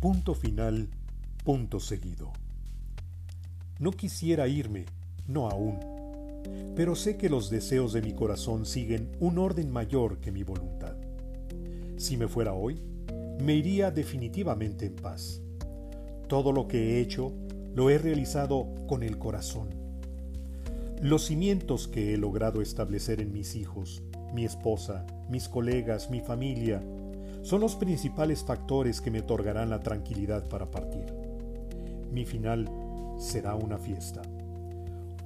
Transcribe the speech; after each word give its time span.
Punto 0.00 0.34
final, 0.34 0.90
punto 1.42 1.80
seguido. 1.80 2.30
No 3.78 3.92
quisiera 3.92 4.46
irme, 4.46 4.84
no 5.26 5.48
aún, 5.48 5.80
pero 6.76 6.94
sé 6.94 7.16
que 7.16 7.30
los 7.30 7.48
deseos 7.48 7.94
de 7.94 8.02
mi 8.02 8.12
corazón 8.12 8.66
siguen 8.66 9.10
un 9.20 9.38
orden 9.38 9.70
mayor 9.70 10.18
que 10.18 10.32
mi 10.32 10.42
voluntad. 10.42 10.96
Si 11.96 12.18
me 12.18 12.28
fuera 12.28 12.52
hoy, 12.52 12.78
me 13.42 13.54
iría 13.54 13.90
definitivamente 13.90 14.84
en 14.84 14.96
paz. 14.96 15.40
Todo 16.28 16.52
lo 16.52 16.68
que 16.68 16.98
he 16.98 17.00
hecho 17.00 17.32
lo 17.74 17.88
he 17.88 17.96
realizado 17.96 18.66
con 18.86 19.02
el 19.02 19.16
corazón. 19.16 19.70
Los 21.00 21.24
cimientos 21.24 21.88
que 21.88 22.12
he 22.12 22.18
logrado 22.18 22.60
establecer 22.60 23.22
en 23.22 23.32
mis 23.32 23.56
hijos, 23.56 24.02
mi 24.34 24.44
esposa, 24.44 25.06
mis 25.30 25.48
colegas, 25.48 26.10
mi 26.10 26.20
familia, 26.20 26.82
son 27.46 27.60
los 27.60 27.76
principales 27.76 28.42
factores 28.42 29.00
que 29.00 29.12
me 29.12 29.20
otorgarán 29.20 29.70
la 29.70 29.78
tranquilidad 29.78 30.48
para 30.48 30.68
partir. 30.68 31.04
Mi 32.10 32.24
final 32.24 32.68
será 33.18 33.54
una 33.54 33.78
fiesta. 33.78 34.20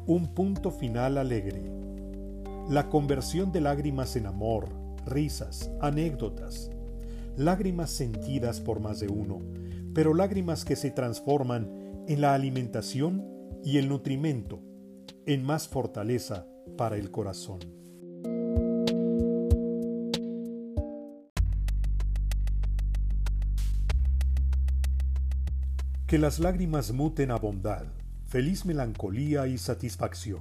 Un 0.07 0.35
punto 0.35 0.71
final 0.71 1.17
alegre. 1.17 1.63
La 2.69 2.91
conversión 2.91 3.53
de 3.53 3.63
lágrimas 3.63 4.17
en 4.17 4.27
amor, 4.27 4.69
risas, 5.07 5.71
anécdotas. 5.81 6.71
Lágrimas 7.39 7.89
sentidas 7.89 8.61
por 8.61 8.81
más 8.81 9.01
de 9.01 9.09
uno, 9.09 9.41
pero 9.95 10.13
lágrimas 10.13 10.67
que 10.67 10.77
se 10.77 10.91
transforman 10.91 12.05
en 12.07 12.21
la 12.21 12.35
alimentación 12.35 13.25
y 13.65 13.79
el 13.79 13.89
nutrimento, 13.89 14.61
en 15.25 15.43
más 15.43 15.69
fortaleza 15.69 16.47
para 16.77 16.99
el 16.99 17.11
corazón. 17.11 17.80
Que 26.11 26.19
las 26.19 26.41
lágrimas 26.41 26.91
muten 26.91 27.31
a 27.31 27.37
bondad, 27.37 27.85
feliz 28.27 28.65
melancolía 28.65 29.47
y 29.47 29.57
satisfacción. 29.59 30.41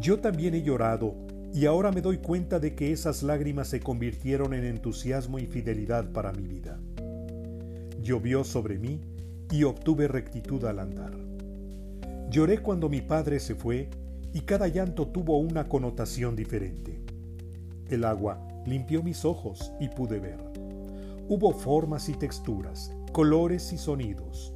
Yo 0.00 0.18
también 0.18 0.56
he 0.56 0.62
llorado 0.64 1.14
y 1.54 1.66
ahora 1.66 1.92
me 1.92 2.00
doy 2.00 2.18
cuenta 2.18 2.58
de 2.58 2.74
que 2.74 2.90
esas 2.90 3.22
lágrimas 3.22 3.68
se 3.68 3.78
convirtieron 3.78 4.54
en 4.54 4.64
entusiasmo 4.64 5.38
y 5.38 5.46
fidelidad 5.46 6.10
para 6.10 6.32
mi 6.32 6.48
vida. 6.48 6.80
Llovió 8.02 8.42
sobre 8.42 8.76
mí 8.76 9.00
y 9.52 9.62
obtuve 9.62 10.08
rectitud 10.08 10.64
al 10.64 10.80
andar. 10.80 11.16
Lloré 12.28 12.58
cuando 12.58 12.88
mi 12.88 13.02
padre 13.02 13.38
se 13.38 13.54
fue 13.54 13.88
y 14.32 14.40
cada 14.40 14.66
llanto 14.66 15.06
tuvo 15.06 15.38
una 15.38 15.68
connotación 15.68 16.34
diferente. 16.34 17.00
El 17.88 18.02
agua 18.02 18.48
limpió 18.66 19.00
mis 19.04 19.24
ojos 19.24 19.72
y 19.78 19.86
pude 19.86 20.18
ver. 20.18 20.40
Hubo 21.28 21.52
formas 21.52 22.08
y 22.08 22.14
texturas, 22.14 22.92
colores 23.12 23.74
y 23.74 23.78
sonidos. 23.78 24.54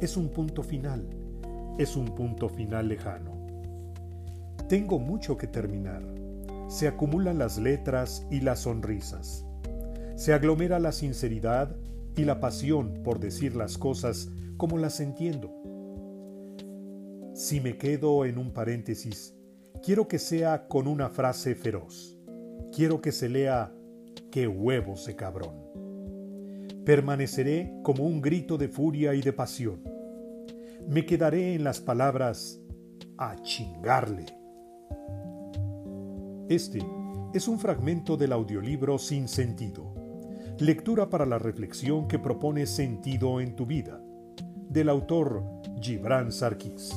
Es 0.00 0.16
un 0.16 0.30
punto 0.30 0.62
final, 0.62 1.06
es 1.78 1.96
un 1.96 2.06
punto 2.06 2.48
final 2.48 2.88
lejano. 2.88 3.46
Tengo 4.70 4.98
mucho 4.98 5.36
que 5.36 5.46
terminar. 5.46 6.02
Se 6.68 6.88
acumulan 6.88 7.38
las 7.38 7.58
letras 7.58 8.26
y 8.30 8.40
las 8.40 8.60
sonrisas. 8.60 9.44
Se 10.16 10.32
aglomera 10.32 10.78
la 10.78 10.92
sinceridad 10.92 11.76
y 12.16 12.24
la 12.24 12.40
pasión 12.40 13.02
por 13.04 13.20
decir 13.20 13.54
las 13.54 13.76
cosas 13.76 14.30
como 14.56 14.78
las 14.78 15.00
entiendo. 15.00 15.52
Si 17.34 17.60
me 17.60 17.76
quedo 17.76 18.24
en 18.24 18.38
un 18.38 18.52
paréntesis, 18.52 19.34
quiero 19.82 20.08
que 20.08 20.18
sea 20.18 20.68
con 20.68 20.86
una 20.86 21.10
frase 21.10 21.54
feroz. 21.54 22.16
Quiero 22.72 23.02
que 23.02 23.12
se 23.12 23.28
lea, 23.28 23.74
qué 24.30 24.48
huevo 24.48 24.94
ese 24.94 25.16
cabrón 25.16 25.69
permaneceré 26.84 27.72
como 27.82 28.04
un 28.04 28.20
grito 28.20 28.56
de 28.58 28.68
furia 28.68 29.14
y 29.14 29.22
de 29.22 29.32
pasión. 29.32 29.82
Me 30.88 31.04
quedaré 31.04 31.54
en 31.54 31.64
las 31.64 31.80
palabras 31.80 32.60
a 33.18 33.36
chingarle. 33.42 34.26
Este 36.48 36.80
es 37.32 37.46
un 37.46 37.58
fragmento 37.58 38.16
del 38.16 38.32
audiolibro 38.32 38.98
Sin 38.98 39.28
Sentido, 39.28 39.94
lectura 40.58 41.08
para 41.08 41.26
la 41.26 41.38
reflexión 41.38 42.08
que 42.08 42.18
propone 42.18 42.66
sentido 42.66 43.40
en 43.40 43.54
tu 43.54 43.66
vida, 43.66 44.02
del 44.68 44.88
autor 44.88 45.44
Gibran 45.80 46.32
Sarkis. 46.32 46.92